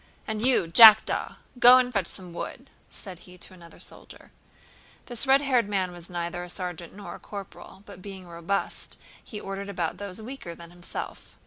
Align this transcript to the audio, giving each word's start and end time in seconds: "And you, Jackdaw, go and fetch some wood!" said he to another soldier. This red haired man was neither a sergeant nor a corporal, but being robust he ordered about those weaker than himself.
"And 0.25 0.41
you, 0.43 0.65
Jackdaw, 0.65 1.35
go 1.59 1.77
and 1.77 1.93
fetch 1.93 2.07
some 2.07 2.33
wood!" 2.33 2.71
said 2.89 3.19
he 3.19 3.37
to 3.37 3.53
another 3.53 3.79
soldier. 3.79 4.31
This 5.05 5.27
red 5.27 5.41
haired 5.41 5.69
man 5.69 5.91
was 5.91 6.09
neither 6.09 6.43
a 6.43 6.49
sergeant 6.49 6.93
nor 6.95 7.13
a 7.13 7.19
corporal, 7.19 7.83
but 7.85 8.01
being 8.01 8.25
robust 8.27 8.97
he 9.23 9.39
ordered 9.39 9.69
about 9.69 9.97
those 9.97 10.19
weaker 10.19 10.55
than 10.55 10.71
himself. 10.71 11.35